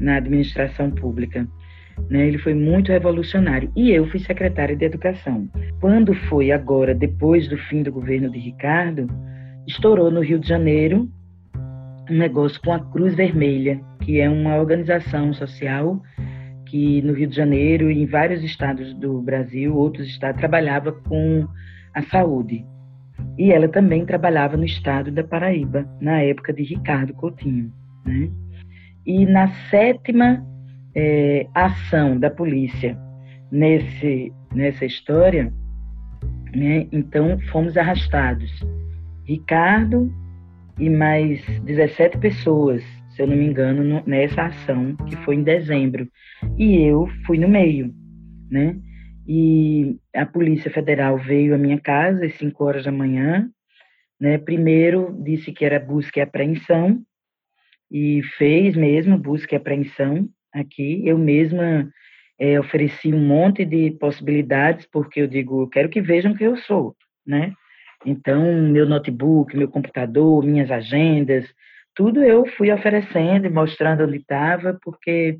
[0.00, 1.46] na administração pública.
[2.08, 2.28] Né?
[2.28, 3.70] Ele foi muito revolucionário.
[3.76, 5.48] E eu fui secretária de Educação.
[5.80, 9.06] Quando foi agora, depois do fim do governo de Ricardo,
[9.66, 11.08] estourou no Rio de Janeiro
[12.10, 16.00] um negócio com a Cruz Vermelha, que é uma organização social
[16.70, 21.46] que no Rio de Janeiro e em vários estados do Brasil, outros estados, trabalhava com
[21.92, 22.64] a saúde.
[23.36, 27.72] E ela também trabalhava no estado da Paraíba, na época de Ricardo Coutinho.
[28.06, 28.30] Né?
[29.04, 30.46] E na sétima
[30.94, 32.98] é, ação da polícia
[33.50, 35.52] nesse, nessa história,
[36.54, 38.50] né, então fomos arrastados.
[39.24, 40.12] Ricardo
[40.78, 42.82] e mais 17 pessoas
[43.20, 46.08] se eu não me engano, nessa ação, que foi em dezembro.
[46.56, 47.92] E eu fui no meio,
[48.50, 48.76] né?
[49.26, 53.50] E a Polícia Federal veio à minha casa às 5 horas da manhã,
[54.18, 54.38] né?
[54.38, 57.02] Primeiro disse que era busca e apreensão,
[57.90, 61.02] e fez mesmo busca e apreensão aqui.
[61.06, 61.90] Eu mesma
[62.38, 66.56] é, ofereci um monte de possibilidades, porque eu digo, eu quero que vejam que eu
[66.56, 67.52] sou, né?
[68.04, 71.46] Então, meu notebook, meu computador, minhas agendas,
[71.94, 75.38] tudo eu fui oferecendo e mostrando onde estava, porque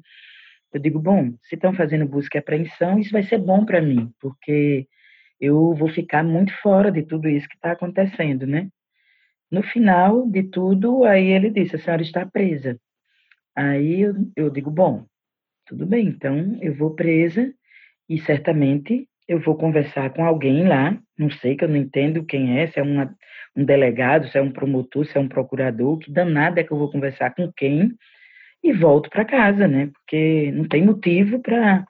[0.73, 4.13] eu digo, bom, se estão fazendo busca e apreensão, isso vai ser bom para mim,
[4.21, 4.87] porque
[5.41, 8.69] eu vou ficar muito fora de tudo isso que está acontecendo, né?
[9.51, 12.79] No final de tudo, aí ele disse: a senhora está presa.
[13.57, 15.05] Aí eu, eu digo: bom,
[15.67, 17.53] tudo bem, então eu vou presa
[18.09, 22.59] e certamente eu vou conversar com alguém lá, não sei, que eu não entendo quem
[22.59, 23.15] é, se é uma,
[23.57, 26.79] um delegado, se é um promotor, se é um procurador, que danada é que eu
[26.79, 27.93] vou conversar com quem
[28.63, 29.87] e volto para casa, né?
[29.87, 31.87] Porque não tem motivo para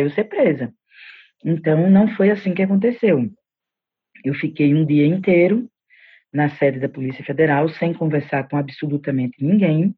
[0.00, 0.72] eu ser presa.
[1.44, 3.30] Então, não foi assim que aconteceu.
[4.24, 5.68] Eu fiquei um dia inteiro
[6.32, 9.94] na sede da Polícia Federal sem conversar com absolutamente ninguém.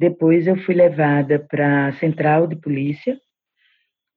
[0.00, 3.20] Depois eu fui levada para a central de polícia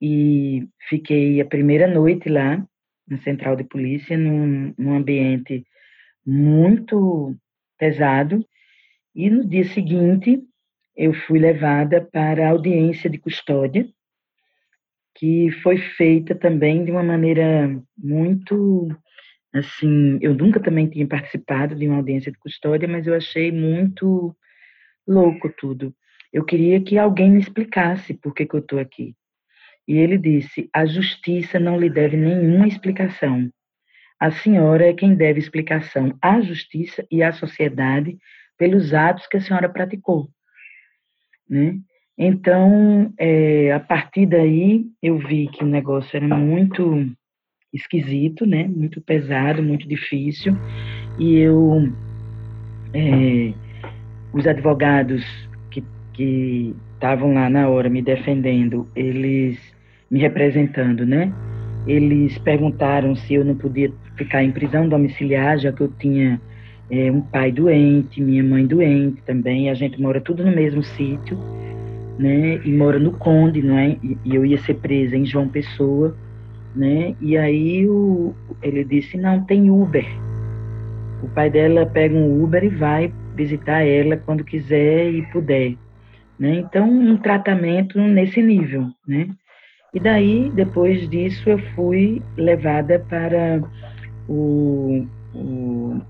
[0.02, 2.66] e fiquei a primeira noite lá
[3.06, 5.66] na central de polícia num, num ambiente
[6.26, 7.36] muito
[7.78, 8.48] pesado.
[9.14, 10.42] E no dia seguinte
[10.96, 13.86] eu fui levada para a audiência de custódia
[15.14, 18.88] que foi feita também de uma maneira muito
[19.54, 24.34] assim eu nunca também tinha participado de uma audiência de custódia mas eu achei muito
[25.08, 25.94] louco tudo
[26.32, 29.16] eu queria que alguém me explicasse por que, que eu estou aqui
[29.88, 33.50] e ele disse: A justiça não lhe deve nenhuma explicação.
[34.20, 38.18] A senhora é quem deve explicação à justiça e à sociedade
[38.58, 40.30] pelos atos que a senhora praticou.
[41.50, 41.78] Né?
[42.18, 47.12] Então, é, a partir daí, eu vi que o negócio era muito
[47.74, 48.66] esquisito, né?
[48.66, 50.56] muito pesado, muito difícil,
[51.20, 51.92] e eu,
[52.94, 53.54] é,
[54.34, 55.24] os advogados
[56.14, 59.60] que estavam lá na hora me defendendo, eles
[60.10, 61.34] me representando, né?
[61.86, 66.40] Eles perguntaram se eu não podia ficar em prisão domiciliar, já que eu tinha
[66.90, 71.38] é, um pai doente, minha mãe doente também, a gente mora tudo no mesmo sítio,
[72.18, 72.62] né?
[72.64, 73.98] E mora no Conde, não é?
[74.04, 76.16] E, e eu ia ser presa em João Pessoa,
[76.76, 77.16] né?
[77.20, 80.06] E aí o, ele disse não tem Uber.
[81.22, 85.76] O pai dela pega um Uber e vai visitar ela quando quiser e puder,
[86.40, 86.56] né?
[86.56, 89.30] Então um tratamento nesse nível, né?
[89.94, 93.62] E daí, depois disso, eu fui levada para
[94.28, 96.02] o, o,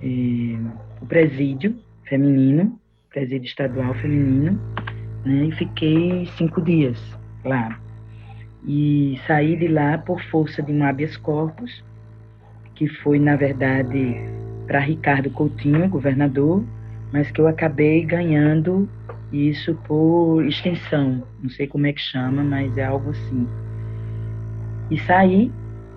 [0.00, 0.56] é,
[1.02, 1.76] o presídio
[2.08, 2.78] feminino,
[3.10, 4.60] presídio estadual feminino,
[5.24, 6.98] né, e fiquei cinco dias
[7.44, 7.80] lá.
[8.64, 11.84] E saí de lá por força de um habeas corpus,
[12.76, 14.16] que foi, na verdade,
[14.68, 16.62] para Ricardo Coutinho, governador,
[17.12, 18.88] mas que eu acabei ganhando
[19.32, 23.48] isso por extensão, não sei como é que chama, mas é algo assim.
[24.90, 25.50] E saí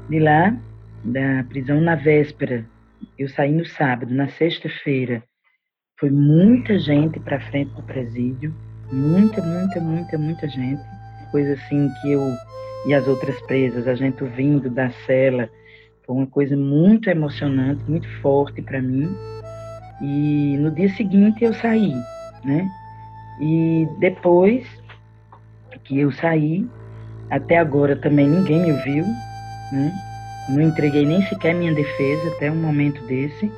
[0.10, 0.57] de lá,
[1.03, 2.65] da prisão na véspera.
[3.17, 5.23] Eu saí no sábado, na sexta-feira.
[5.99, 8.53] Foi muita gente para frente do presídio,
[8.91, 10.81] muita, muita, muita, muita gente.
[11.31, 12.21] Coisa assim que eu
[12.88, 15.49] e as outras presas, a gente vindo da cela,
[16.12, 19.10] foi uma coisa muito emocionante, muito forte para mim.
[20.02, 21.93] E no dia seguinte eu saí,
[22.43, 22.69] né?
[23.39, 24.67] E depois
[25.86, 26.67] que eu saí,
[27.30, 29.06] até agora também ninguém me viu,
[29.71, 29.93] né?
[30.50, 33.50] Não entreguei nem sequer minha defesa até um momento desse.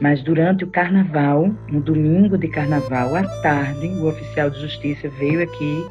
[0.00, 5.42] Mas durante o carnaval, no domingo de carnaval, à tarde, o oficial de justiça veio
[5.42, 5.86] aqui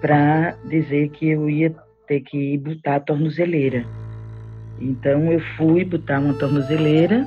[0.00, 1.74] para dizer que eu ia
[2.06, 3.84] ter que botar a tornozeleira.
[4.80, 7.26] Então eu fui botar uma tornozeleira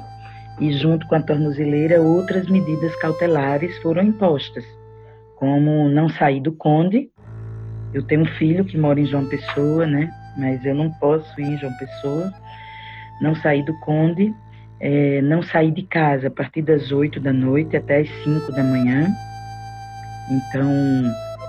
[0.60, 4.66] e junto com a tornozeleira outras medidas cautelares foram impostas
[5.44, 7.10] como não sair do Conde.
[7.94, 10.10] Eu tenho um filho que mora em João Pessoa, né?
[10.38, 12.34] Mas eu não posso ir em João Pessoa.
[13.22, 14.34] Não sair do Conde,
[14.80, 18.63] é, não sair de casa a partir das 8 da noite até as 5 da
[18.63, 19.12] manhã.
[20.32, 20.72] Então,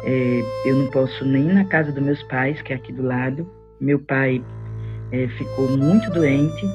[0.02, 3.48] é, eu não posso nem na casa dos meus pais, que é aqui do lado.
[3.80, 4.42] Meu pai
[5.12, 6.66] é, ficou muito doente,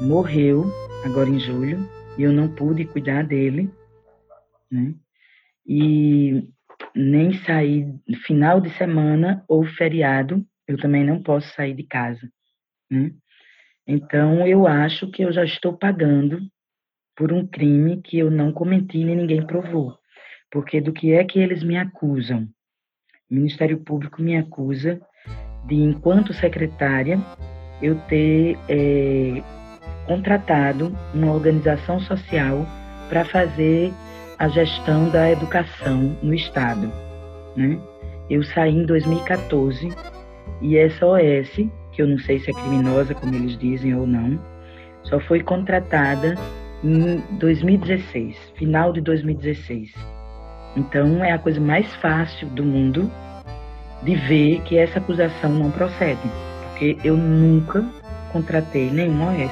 [0.00, 0.64] morreu
[1.04, 1.78] agora em julho,
[2.18, 3.70] e eu não pude cuidar dele,
[4.70, 4.94] né?
[5.66, 6.48] e
[6.94, 7.94] nem sair
[8.26, 12.28] final de semana ou feriado, eu também não posso sair de casa,
[12.90, 13.12] né?
[13.86, 16.40] Então, eu acho que eu já estou pagando
[17.16, 19.98] por um crime que eu não cometi nem ninguém provou.
[20.50, 22.48] Porque do que é que eles me acusam?
[23.30, 25.00] O Ministério Público me acusa
[25.66, 27.18] de, enquanto secretária,
[27.82, 29.42] eu ter é,
[30.06, 32.66] contratado uma organização social
[33.08, 33.92] para fazer
[34.38, 36.90] a gestão da educação no Estado.
[37.56, 37.78] Né?
[38.28, 39.92] Eu saí em 2014
[40.62, 41.50] e essa OS,
[41.92, 44.38] que eu não sei se é criminosa, como eles dizem ou não,
[45.02, 46.34] só foi contratada
[46.82, 49.92] em 2016, final de 2016.
[50.76, 53.10] Então é a coisa mais fácil do mundo
[54.02, 56.20] de ver que essa acusação não procede,
[56.80, 57.84] porque eu nunca
[58.32, 59.50] contratei nenhum OS,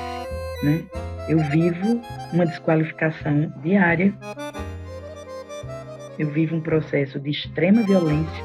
[0.62, 0.82] né?
[1.28, 2.00] Eu vivo
[2.32, 4.14] uma desqualificação diária.
[6.18, 8.44] Eu vivo um processo de extrema violência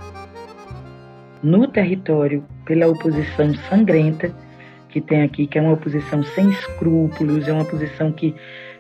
[1.42, 4.36] no território pela oposição sangrenta
[4.90, 8.36] que tem aqui, que é uma oposição sem escrúpulos, é uma oposição que,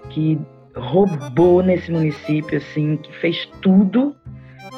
[0.10, 0.38] que
[0.76, 4.14] roubou nesse município, assim, que fez tudo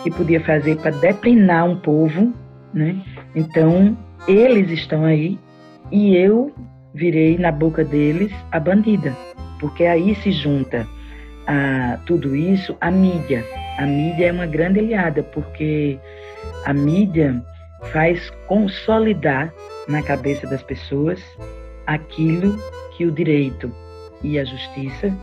[0.03, 2.31] que podia fazer para depenar um povo,
[2.73, 3.03] né?
[3.35, 3.97] Então,
[4.27, 5.37] eles estão aí
[5.91, 6.53] e eu
[6.93, 9.15] virei na boca deles a bandida,
[9.59, 10.87] porque aí se junta
[11.47, 13.43] a tudo isso a mídia.
[13.77, 15.99] A mídia é uma grande aliada, porque
[16.65, 17.43] a mídia
[17.91, 19.53] faz consolidar
[19.87, 21.21] na cabeça das pessoas
[21.85, 22.57] aquilo
[22.95, 23.71] que o direito
[24.23, 25.13] e a justiça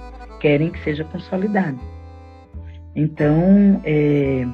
[0.40, 1.78] querem que seja consolidado.
[2.94, 4.46] Então, é,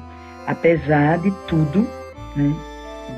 [0.47, 1.81] apesar de tudo,
[2.35, 2.55] né,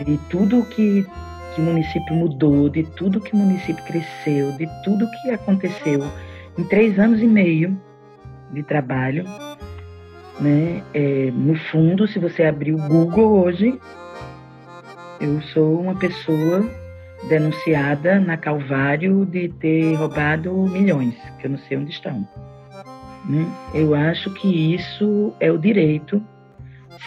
[0.05, 1.05] de tudo que,
[1.53, 6.03] que o município mudou, de tudo que o município cresceu, de tudo que aconteceu
[6.57, 7.79] em três anos e meio
[8.51, 9.23] de trabalho,
[10.39, 13.79] né, é, no fundo, se você abrir o Google hoje,
[15.19, 16.67] eu sou uma pessoa
[17.29, 22.27] denunciada na Calvário de ter roubado milhões, que eu não sei onde estão.
[23.29, 23.45] Né?
[23.73, 26.21] Eu acho que isso é o direito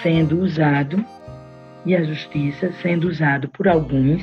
[0.02, 1.04] sendo usado
[1.84, 4.22] e a justiça sendo usado por alguns,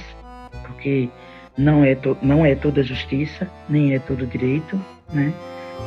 [0.65, 1.09] porque
[1.57, 4.79] não é, to, não é toda justiça, nem é todo direito,
[5.13, 5.33] né?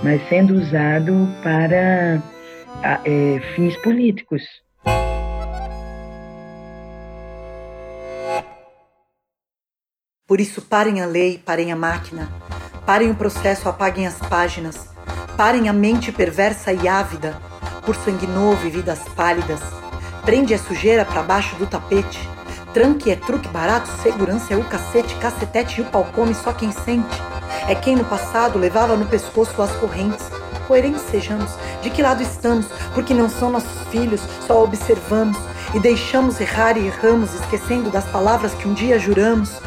[0.03, 2.23] mas sendo usado para
[3.05, 4.43] é, fins políticos.
[10.27, 12.29] Por isso, parem a lei, parem a máquina,
[12.87, 14.89] parem o processo, apaguem as páginas,
[15.37, 17.37] parem a mente perversa e ávida,
[17.85, 19.84] por sangue novo e vidas pálidas.
[20.25, 22.29] Prende a sujeira para baixo do tapete.
[22.73, 26.73] Tranque é truque barato, segurança é o cacete, cacetete e o pau come só quem
[26.73, 27.23] sente.
[27.69, 30.27] É quem no passado levava no pescoço as correntes.
[30.67, 31.51] Coerentes sejamos,
[31.83, 35.37] de que lado estamos, porque não são nossos filhos, só observamos
[35.75, 39.61] e deixamos errar e erramos, esquecendo das palavras que um dia juramos.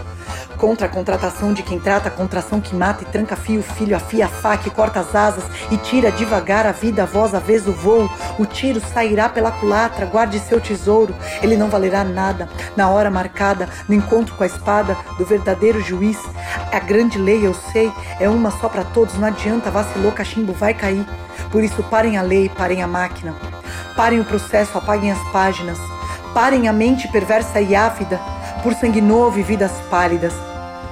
[0.58, 4.26] Contra a contratação de quem trata, a contração que mata e tranca fio, filho, afia
[4.26, 7.68] a faca e corta as asas e tira devagar a vida, a voz, a vez,
[7.68, 8.10] o voo.
[8.40, 12.50] O tiro sairá pela culatra, guarde seu tesouro, ele não valerá nada.
[12.76, 16.18] Na hora marcada, no encontro com a espada do verdadeiro juiz,
[16.72, 20.74] a grande lei, eu sei, é uma só para todos, não adianta, vacilou, cachimbo vai
[20.74, 21.06] cair.
[21.52, 23.36] Por isso, parem a lei, parem a máquina.
[23.96, 25.78] Parem o processo, apaguem as páginas.
[26.34, 28.20] Parem a mente perversa e ávida
[28.68, 30.34] por sangue novo e vidas pálidas.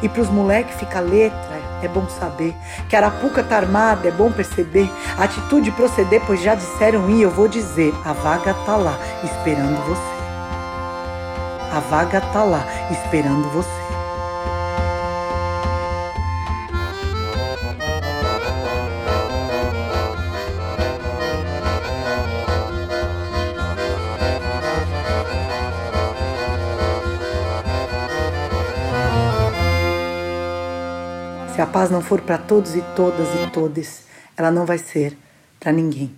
[0.01, 2.55] E pros moleque fica letra, é bom saber.
[2.87, 4.89] Que Arapuca tá armada, é bom perceber.
[5.17, 7.93] Atitude proceder, pois já disseram ir, eu vou dizer.
[8.05, 10.15] A vaga tá lá, esperando você.
[11.75, 13.84] A vaga tá lá, esperando você.
[31.55, 34.03] Se a paz não for para todos e todas e todes,
[34.35, 35.17] ela não vai ser
[35.57, 36.13] para ninguém.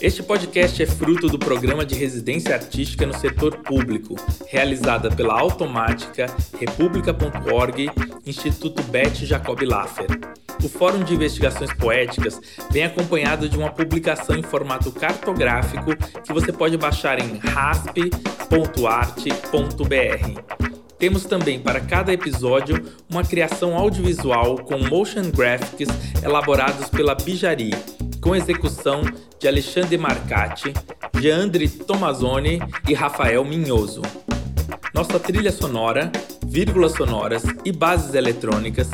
[0.00, 4.16] Este podcast é fruto do programa de residência artística no setor público,
[4.48, 6.26] realizada pela Automática,
[6.58, 7.92] República.org,
[8.26, 10.08] Instituto Beth Jacob Laffer.
[10.62, 12.40] O Fórum de Investigações Poéticas
[12.70, 18.36] vem acompanhado de uma publicação em formato cartográfico que você pode baixar em rasp.arte.br.
[20.98, 25.88] Temos também para cada episódio uma criação audiovisual com motion graphics
[26.22, 27.70] elaborados pela Bijari,
[28.20, 29.02] com execução
[29.38, 30.72] de Alexandre Marcati,
[31.20, 34.00] Geandre Tomazoni e Rafael Minhoso.
[34.94, 36.10] Nossa trilha sonora,
[36.56, 38.88] vírgulas sonoras e bases eletrônicas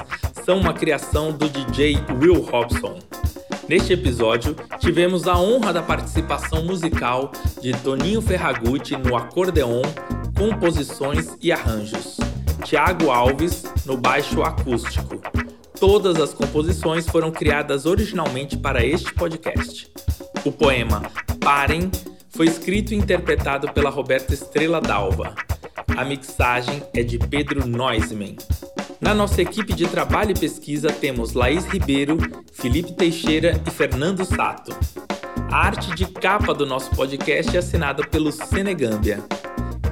[0.44, 2.98] são uma criação do DJ Will Robson.
[3.68, 9.82] Neste episódio, tivemos a honra da participação musical de Toninho Ferragutti no acordeon,
[10.36, 12.16] composições e arranjos.
[12.64, 15.22] Tiago Alves no baixo acústico.
[15.78, 19.88] Todas as composições foram criadas originalmente para este podcast.
[20.44, 21.00] O poema
[21.38, 21.88] Parem
[22.28, 25.32] foi escrito e interpretado pela Roberta Estrela Dalva.
[25.97, 28.36] A mixagem é de Pedro Neusman.
[29.01, 32.16] Na nossa equipe de trabalho e pesquisa temos Laís Ribeiro,
[32.53, 34.74] Felipe Teixeira e Fernando Sato.
[35.51, 39.22] A arte de capa do nosso podcast é assinada pelo Senegâmbia.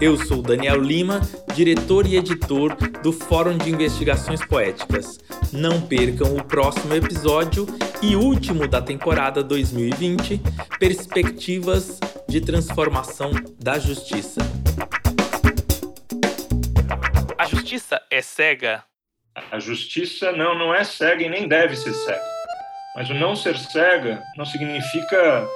[0.00, 1.20] Eu sou Daniel Lima,
[1.54, 5.18] diretor e editor do Fórum de Investigações Poéticas.
[5.52, 7.66] Não percam o próximo episódio
[8.00, 10.40] e último da temporada 2020,
[10.78, 14.40] Perspectivas de transformação da justiça.
[17.60, 18.82] Justiça é cega?
[19.52, 22.24] A justiça não, não é cega e nem deve ser cega.
[22.96, 25.46] Mas o não ser cega não significa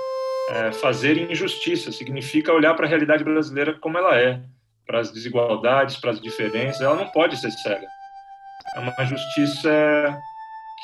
[0.50, 4.38] é, fazer injustiça, significa olhar para a realidade brasileira como ela é,
[4.86, 6.82] para as desigualdades, para as diferenças.
[6.82, 7.86] Ela não pode ser cega.
[8.76, 10.20] É uma justiça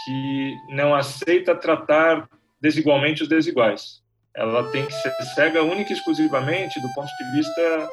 [0.02, 2.26] que não aceita tratar
[2.62, 4.02] desigualmente os desiguais.
[4.34, 7.90] Ela tem que ser cega única e exclusivamente do ponto de vista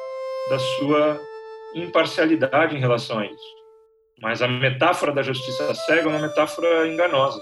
[0.48, 1.20] da sua
[1.82, 3.58] imparcialidade em relação a isso.
[4.20, 7.40] Mas a metáfora da justiça cega é uma metáfora enganosa